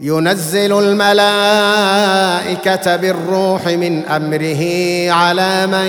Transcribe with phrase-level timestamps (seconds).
[0.00, 1.76] ينزل الملائكة
[2.96, 4.62] بالروح من أمره
[5.12, 5.86] على من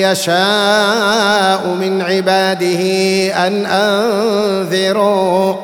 [0.00, 2.80] يشاء من عباده
[3.46, 5.54] أن أنذروا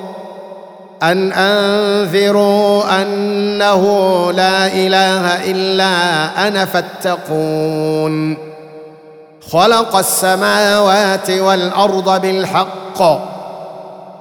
[1.03, 3.83] أن أنذروا أنه
[4.33, 5.95] لا إله إلا
[6.49, 8.37] أنا فاتقون.
[9.51, 13.38] خلق السماوات والأرض بالحق.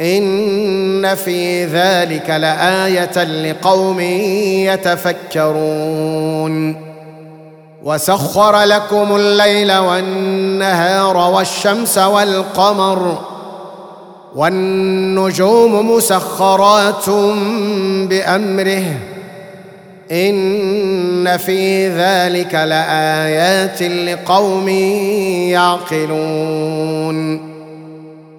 [0.00, 4.00] إن في ذلك لآية لقوم
[5.40, 6.76] يتفكرون.
[7.84, 13.18] وسخر لكم الليل والنهار والشمس والقمر
[14.34, 17.10] والنجوم مسخرات
[18.08, 18.84] بأمره.
[20.12, 24.68] إن في ذلك لآيات لقوم
[25.98, 27.53] يعقلون.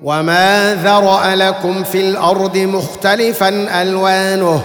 [0.05, 4.61] وما ذرا لكم في الأرض مختلفا الوانه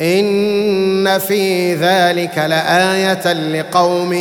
[0.00, 4.12] ان في ذلك لايه لقوم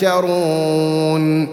[0.00, 1.48] يذكرون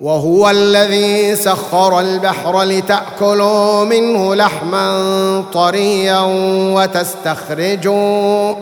[0.00, 6.20] وهو الذي سخر البحر لتاكلوا منه لحما طريا
[6.74, 8.54] وتستخرجوا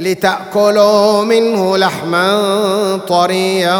[0.00, 2.40] لتأكلوا منه لحما
[3.08, 3.78] طريا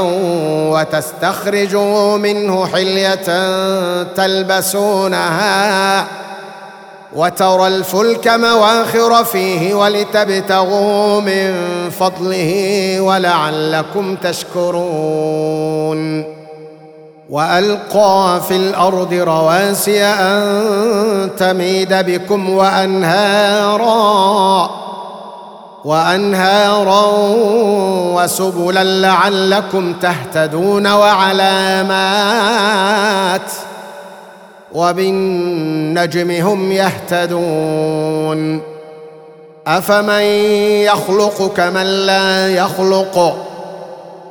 [0.73, 3.25] وتستخرجوا منه حلية
[4.05, 6.07] تلبسونها
[7.17, 11.55] وترى الفلك مواخر فيه ولتبتغوا من
[11.91, 16.01] فضله ولعلكم تشكرون.
[17.31, 23.91] وألقى في الأرض رواسي أن تميد بكم وأنهارا.
[25.85, 27.07] وأنهارا
[28.15, 32.21] وسبلا لعلكم تهتدون وعلامات
[34.73, 38.63] وبالنجم هم يهتدون
[39.67, 40.23] أفمن
[40.83, 43.37] يخلق كمن لا يخلق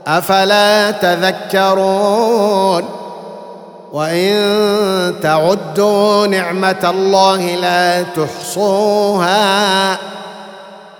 [0.07, 2.85] أفلا تذكرون
[3.93, 9.97] وإن تعدوا نعمة الله لا تحصوها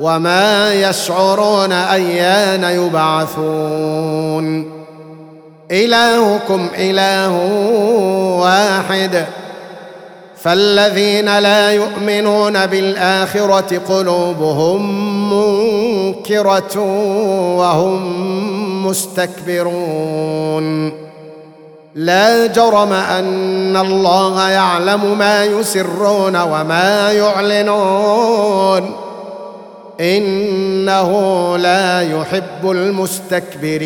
[0.00, 4.70] وما يشعرون أيان يبعثون.
[5.70, 7.32] إلهكم إله
[8.40, 9.24] واحد.
[10.42, 14.80] فالذين لا يؤمنون بالآخرة قلوبهم
[15.32, 16.80] منكرة
[17.56, 20.92] وهم مستكبرون.
[21.94, 29.09] لا جرم أن الله يعلم ما يسرون وما يعلنون.
[30.00, 31.10] إنه
[31.58, 33.80] لا يحب المستكبرين.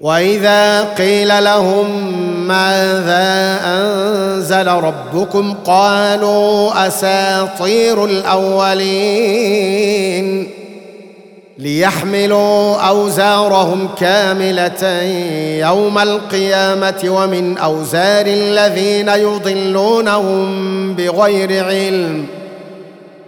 [0.00, 2.12] وإذا قيل لهم
[2.48, 9.54] ماذا أنزل ربكم قالوا أساطير الأولين.
[11.58, 15.02] ليحملوا أوزارهم كاملة
[15.58, 20.44] يوم القيامة ومن أوزار الذين يضلونهم
[20.94, 22.26] بغير علم.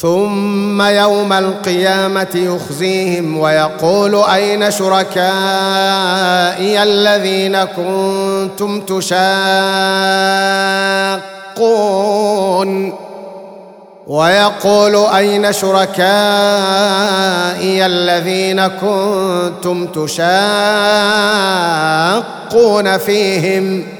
[0.00, 5.22] ثم يوم القيامة يخزيهم ويقول أين شركائي
[6.82, 9.30] الذين كنتم تشاقون؟
[14.06, 15.96] ويقول أين شركائي
[17.86, 20.18] الذين كنتم تشاقون
[22.98, 23.99] فيهم؟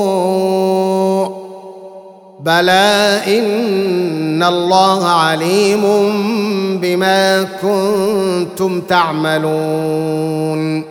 [2.45, 5.81] بلى ان الله عليم
[6.81, 10.83] بما كنتم تعملون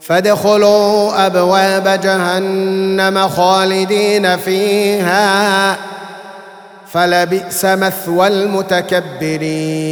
[0.00, 5.76] فادخلوا ابواب جهنم خالدين فيها
[6.86, 9.90] فلبئس مثوى المتكبرين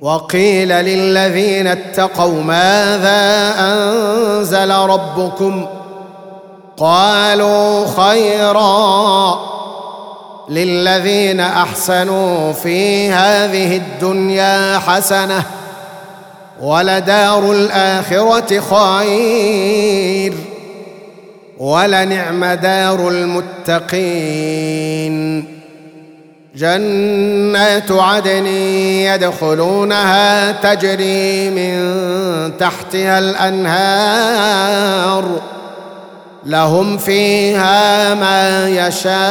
[0.00, 5.66] وقيل للذين اتقوا ماذا انزل ربكم
[6.80, 9.40] قالوا خيرا
[10.48, 15.42] للذين أحسنوا في هذه الدنيا حسنة
[16.60, 20.34] ولدار الآخرة خير
[21.58, 24.40] ولنعم دار المتقين
[26.54, 28.46] جنات عدن
[29.06, 31.92] يدخلونها تجري من
[32.58, 34.60] تحتها الأنهار
[36.44, 39.30] لهم فيها ما يشاءون.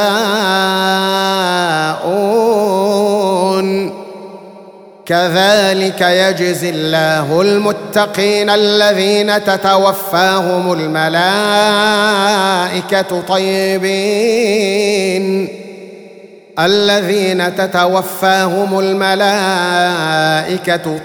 [5.06, 11.60] كذلك يجزي الله المتقين الذين تتوفاهم الملائكة
[13.28, 14.80] طيبين.
[16.64, 19.88] الذين تتوفاهم الملائكة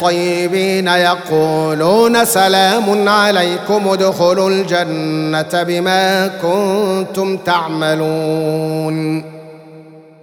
[0.02, 9.24] طيبين يقولون سلام عليكم ادخلوا الجنة بما كنتم تعملون.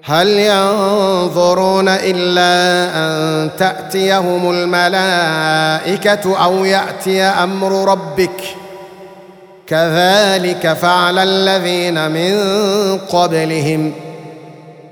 [0.04, 8.42] هل ينظرون إلا أن تأتيهم الملائكة أو يأتي أمر ربك؟
[9.66, 12.38] كذلك فعل الذين من
[12.98, 13.92] قبلهم.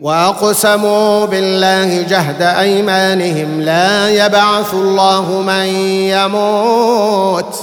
[0.00, 5.66] وأقسموا بالله جهد أيمانهم لا يبعث الله من
[6.14, 7.60] يموت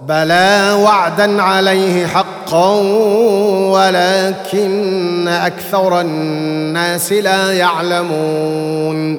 [0.00, 2.68] بلى وعدا عليه حقا
[3.70, 9.18] ولكن أكثر الناس لا يعلمون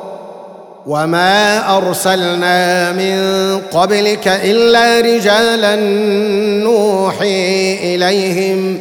[0.85, 3.17] وما ارسلنا من
[3.71, 5.75] قبلك الا رجالا
[6.63, 8.77] نوحي اليهم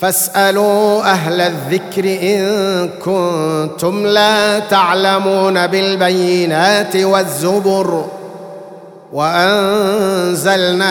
[0.00, 8.04] فاسالوا أهل الذكر ان كنتم لا تعلمون بالبينات والزبر
[9.12, 10.88] وانزلنا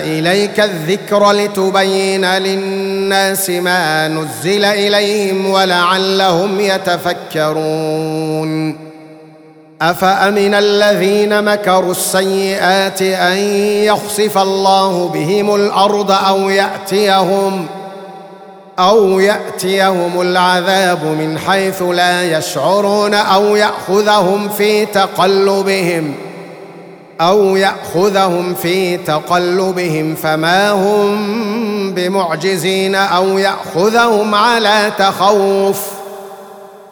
[0.00, 7.70] اليك الذكر لتبين للناس ما نزل اليهم ولعلهم يتفكرون
[9.82, 13.36] أفأمن الذين مكروا السيئات أن
[13.84, 17.66] يخسف الله بهم الأرض أو يأتيهم
[18.78, 26.14] أو يأتيهم العذاب من حيث لا يشعرون أو يأخذهم في تقلبهم
[27.20, 35.99] أو يأخذهم في تقلبهم فما هم بمعجزين أو يأخذهم على تخوف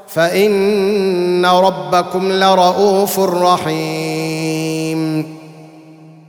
[0.08, 4.98] فإن ربكم لرؤوف رحيم.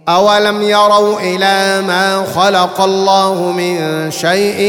[0.10, 4.62] أولم يروا إلى ما خلق الله من شيء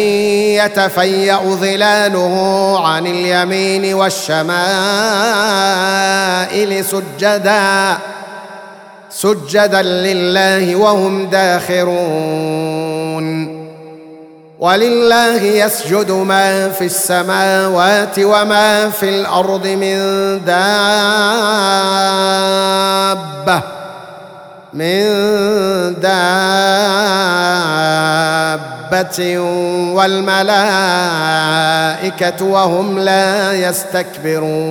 [0.65, 4.51] يتفيأ ظلاله عن اليمين والشمائل
[6.85, 7.99] سجدا
[9.11, 12.71] سجدا لله وهم داخرون.
[14.61, 19.99] ولله يسجد ما في السماوات وما في الأرض من
[20.45, 20.61] دابة.
[24.73, 25.05] من
[26.01, 26.29] دابة
[29.95, 30.85] والملائكة
[32.45, 34.71] وهم لا يستكبرون.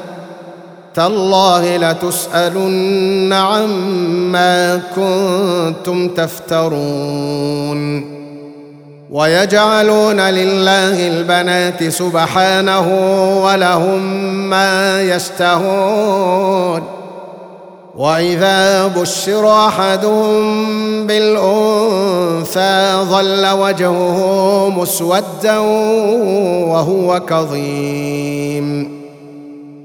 [0.95, 7.81] تالله لتسألن عما كنتم تفترون.
[9.11, 12.87] ويجعلون لله البنات سبحانه
[13.43, 14.01] ولهم
[14.49, 16.81] ما يشتهون.
[17.97, 25.57] وإذا بشر أحدهم بالأنثى ظل وجهه مسودا
[26.67, 29.00] وهو كظيم.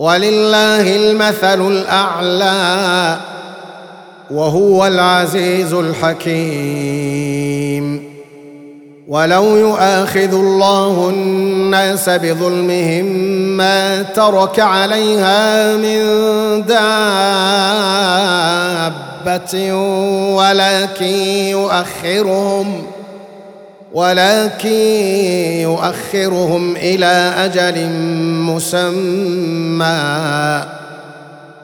[0.00, 3.16] ولله المثل الأعلى
[4.30, 7.20] وهو العزيز الحكيم.
[9.08, 13.04] ولو يؤاخذ الله الناس بظلمهم
[13.56, 16.02] ما ترك عليها من
[19.26, 19.74] دابة
[20.34, 21.14] ولكن
[21.50, 22.86] يؤخرهم
[23.92, 24.68] ولكن
[25.60, 27.86] يؤخرهم إلى أجل
[28.46, 30.00] مسمى.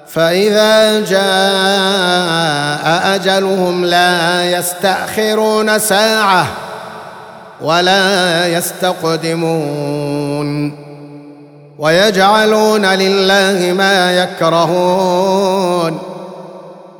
[0.08, 6.46] فإذا جاء أجلهم لا يستأخرون ساعة
[7.60, 10.46] ولا يستقدمون.
[11.78, 16.15] ويجعلون لله ما يكرهون.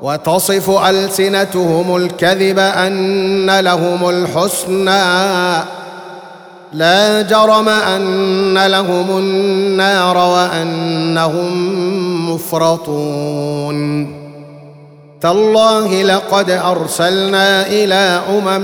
[0.06, 5.64] وتصف ألسنتهم الكذب أن لهم الحسنى.
[6.72, 11.50] لا جرم أن لهم النار وأنهم
[12.34, 14.06] مفرطون.
[15.20, 18.62] تالله لقد أرسلنا إلى أمم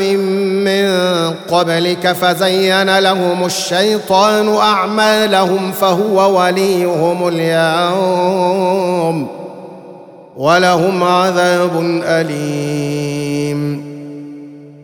[0.64, 0.88] من
[1.50, 8.62] قبلك فزين لهم الشيطان أعمالهم فهو وليهم اليوم.
[10.36, 13.92] ولهم عذاب أليم.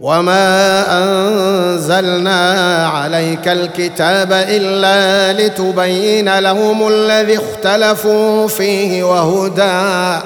[0.01, 10.25] وما أنزلنا عليك الكتاب إلا لتبين لهم الذي اختلفوا فيه وهدى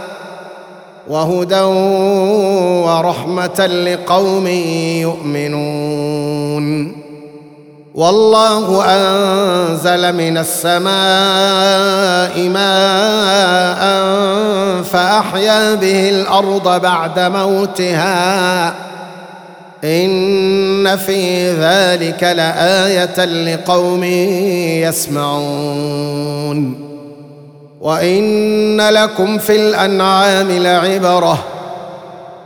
[1.08, 1.60] وهدى
[2.84, 4.46] ورحمة لقوم
[5.02, 7.01] يؤمنون.
[7.94, 10.88] والله أنزل من السماء
[12.48, 13.82] ماء
[14.82, 18.74] فأحيا به الأرض بعد موتها.
[19.84, 24.04] إن في ذلك لآية لقوم
[24.84, 26.82] يسمعون.
[27.80, 31.44] وإن لكم في الأنعام لعبرة.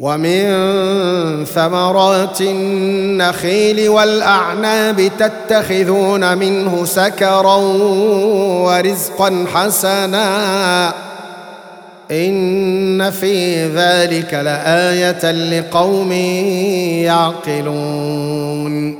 [0.00, 7.56] ومن ثمرات النخيل والأعناب تتخذون منه سكرا
[8.64, 10.94] ورزقا حسنا.
[12.10, 16.12] إن في ذلك لآية لقوم
[17.52, 18.99] يعقلون.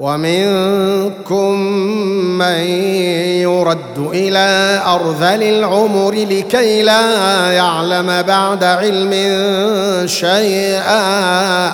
[0.00, 1.60] ومنكم
[2.38, 2.58] من
[3.40, 9.12] يرد إلى أرذل العمر لكي لا يعلم بعد علم
[10.06, 11.66] شيئا.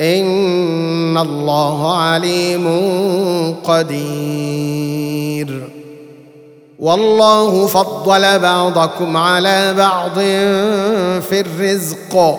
[0.00, 2.66] إن الله عليم
[3.64, 5.68] قدير.
[6.78, 10.18] والله فضل بعضكم على بعض
[11.20, 12.38] في الرزق.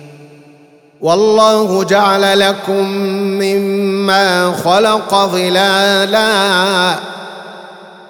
[1.01, 2.87] والله جعل لكم
[3.41, 6.95] مما خلق ظلالا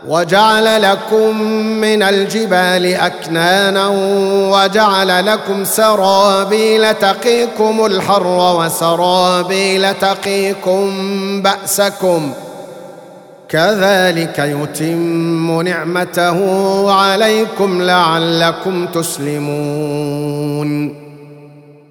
[0.07, 1.41] وجعل لكم
[1.81, 3.87] من الجبال أكنانا
[4.51, 10.91] وجعل لكم سرابيل تقيكم الحر وسرابيل تقيكم
[11.41, 12.31] بأسكم
[13.49, 20.21] كذلك يتم نعمته عليكم لعلكم تسلمون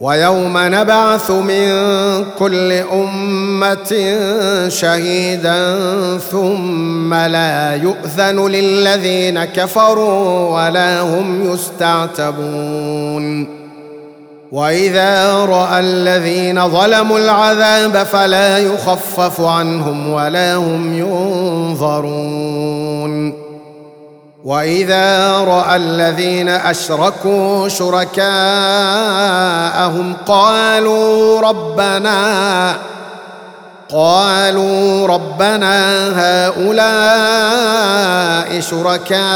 [0.00, 1.66] ويوم نبعث من
[2.38, 4.16] كل أمة
[4.68, 5.78] شهيدا
[6.18, 13.60] ثم لا يؤذن للذين كفروا ولا هم يستعتبون.
[14.52, 20.98] وإذا رأى الذين ظلموا العذاب فلا يخفف عنهم ولا هم
[21.78, 23.39] ينظرون.
[24.44, 28.26] وإذا رأى الذين أشركوا شركاءهم
[30.26, 32.76] قالوا ربنا
[33.88, 36.08] قالوا ربنا
[36.48, 36.90] هؤلاء
[38.60, 39.26] شركاؤنا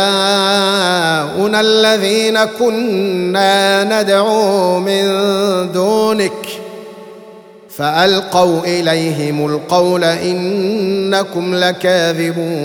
[1.60, 5.04] الذين كنا ندعو من
[5.72, 6.32] دونك.
[7.76, 12.64] فألقوا إليهم القول إنكم لكاذبون.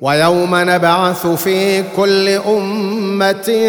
[0.00, 3.68] ويوم نبعث في كل أمة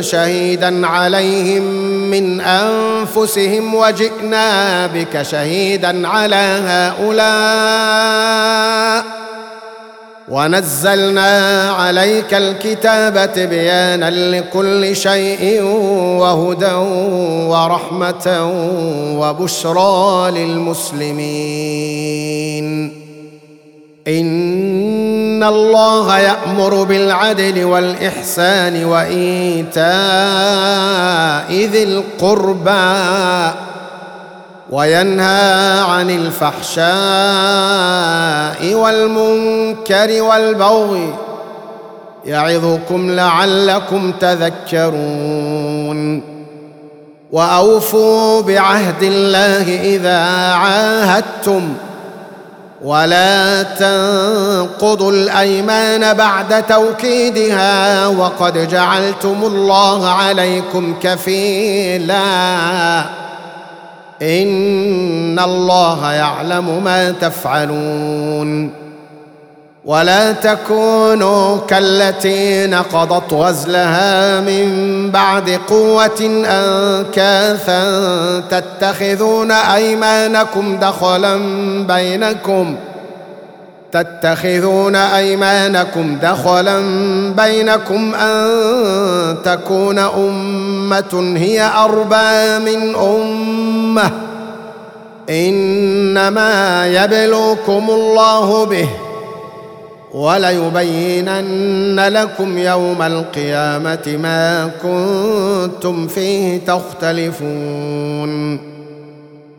[0.00, 1.62] شهيدا عليهم
[2.10, 8.12] من أنفسهم وجئنا بك شهيدا على هؤلاء.
[10.28, 15.62] ونزلنا عليك الكتاب تبيانا لكل شيء
[16.18, 16.74] وهدى
[17.52, 18.50] ورحمة
[19.18, 21.72] وبشرى للمسلمين.
[25.42, 29.82] ان الله يامر بالعدل والاحسان وايتاء
[31.52, 33.56] ذي القربى
[34.70, 36.84] وينهى عن الفحشاء
[38.74, 41.14] والمنكر والبغي
[42.24, 45.52] يعظكم لعلكم تذكرون
[47.32, 50.18] واوفوا بعهد الله اذا
[50.54, 51.74] عاهدتم
[52.82, 62.22] ولا تنقضوا الأيمان بعد توكيدها وقد جعلتم الله عليكم كفيلا.
[64.22, 68.81] إن الله يعلم ما تفعلون.
[69.84, 77.82] ولا تكونوا كالتي نقضت غزلها من بعد قوة أنكاثا
[78.40, 81.36] تتخذون أيمانكم دخلا
[81.86, 82.76] بينكم
[83.92, 86.80] تتخذون أيمانكم دخلا
[87.36, 94.10] بينكم أن تكون أمة هي أربى من أمة
[95.30, 98.88] إنما يبلوكم الله به
[100.14, 108.32] وليبينن لكم يوم القيامة ما كنتم فيه تختلفون.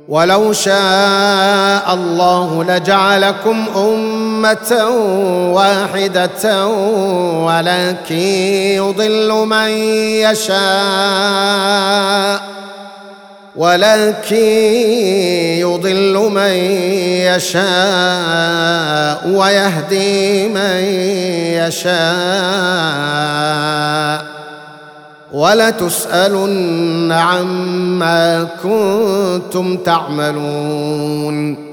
[0.08, 4.88] ولو شاء الله لجعلكم أمة
[5.54, 6.68] واحدة
[7.46, 8.16] ولكن
[8.76, 9.70] يضل من
[10.30, 10.54] يشاء.
[13.56, 14.36] ولكن
[15.60, 16.54] يضل من
[17.30, 20.84] يشاء ويهدي من
[21.62, 21.94] يشاء.
[25.32, 31.73] ولتسألن عما كنتم تعملون.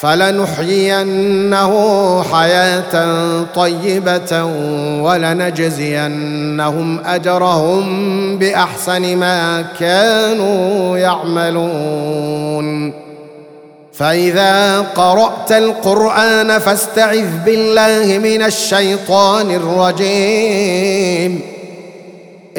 [0.00, 1.72] فلنحيينه
[2.22, 2.94] حياة
[3.54, 4.44] طيبة
[5.02, 12.92] ولنجزينهم أجرهم بأحسن ما كانوا يعملون.
[13.92, 21.40] فإذا قرأت القرآن فاستعذ بالله من الشيطان الرجيم.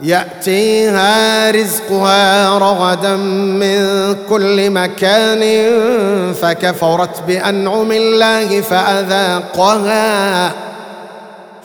[0.00, 5.72] يأتيها رزقها رغدا من كل مكان
[6.32, 10.52] فكفرت بأنعم الله فأذاقها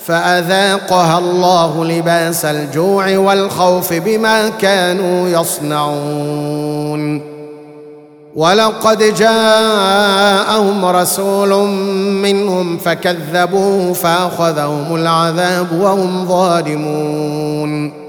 [0.06, 7.22] فأذاقها الله لباس الجوع والخوف بما كانوا يصنعون.
[8.36, 11.50] ولقد جاءهم رسول
[12.14, 18.09] منهم فكذبوه فأخذهم العذاب وهم ظالمون.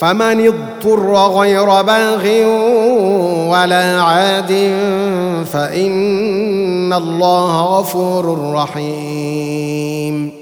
[0.00, 2.24] فمن اضطر غير باغ
[3.50, 4.52] ولا عاد
[5.52, 10.38] فإن الله غفور رحيم.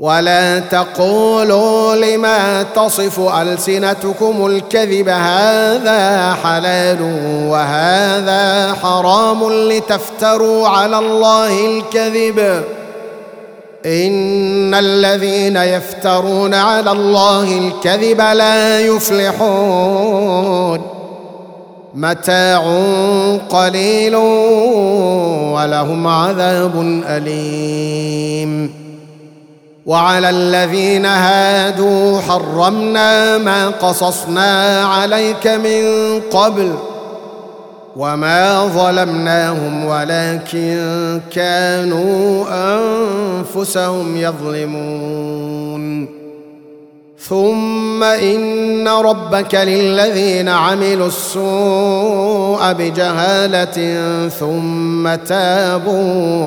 [0.00, 7.02] ولا تقولوا لما تصف ألسنتكم الكذب هذا حلال
[7.48, 12.64] وهذا حرام لتفتروا على الله الكذب.
[13.86, 20.80] ان الذين يفترون على الله الكذب لا يفلحون
[21.94, 22.60] متاع
[23.48, 24.16] قليل
[25.54, 28.82] ولهم عذاب اليم
[29.86, 35.82] وعلى الذين هادوا حرمنا ما قصصنا عليك من
[36.20, 36.74] قبل
[37.96, 42.44] وما ظلمناهم ولكن كانوا
[42.78, 46.08] انفسهم يظلمون
[47.18, 56.46] ثم ان ربك للذين عملوا السوء بجهاله ثم تابوا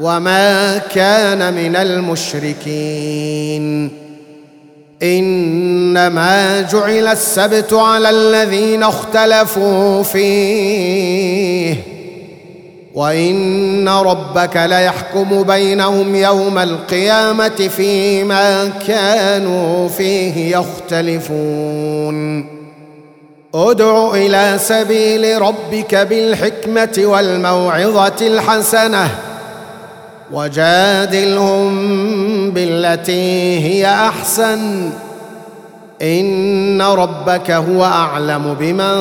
[0.00, 3.28] وما كان من المشركين
[5.02, 11.76] انما جعل السبت على الذين اختلفوا فيه
[12.94, 22.46] وان ربك ليحكم بينهم يوم القيامه فيما كانوا فيه يختلفون
[23.54, 29.27] ادع إلى سبيل ربك بالحكمه والموعظه الحسنه
[30.32, 31.70] وجادلهم
[32.50, 34.90] بالتي هي أحسن.
[36.02, 38.94] إن ربك هو أعلم بمن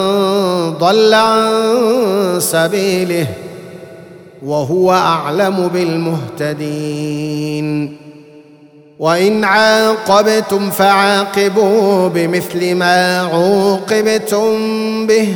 [0.73, 1.49] ضل عن
[2.39, 3.27] سبيله
[4.45, 5.67] وهو أعلم
[6.47, 7.97] بالمهتدين.
[8.99, 14.57] وإن عاقبتم فعاقبوا بمثل ما عوقبتم
[15.07, 15.35] به.